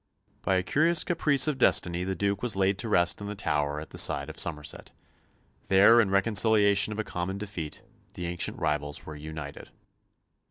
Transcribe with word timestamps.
By 0.41 0.55
a 0.55 0.63
curious 0.63 1.03
caprice 1.03 1.47
of 1.47 1.59
destiny 1.59 2.03
the 2.03 2.15
Duke 2.15 2.41
was 2.41 2.55
laid 2.55 2.79
to 2.79 2.89
rest 2.89 3.21
in 3.21 3.27
the 3.27 3.35
Tower 3.35 3.79
at 3.79 3.91
the 3.91 3.99
side 3.99 4.31
of 4.31 4.39
Somerset. 4.39 4.89
There, 5.67 6.01
in 6.01 6.07
the 6.07 6.13
reconciliation 6.13 6.91
of 6.91 6.97
a 6.97 7.03
common 7.03 7.37
defeat, 7.37 7.83
the 8.15 8.25
ancient 8.25 8.57
rivals 8.57 9.05
were 9.05 9.15
united. 9.15 9.69